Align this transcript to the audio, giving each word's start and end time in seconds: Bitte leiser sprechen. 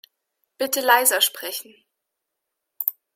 Bitte 0.57 0.81
leiser 0.81 1.21
sprechen. 1.21 1.75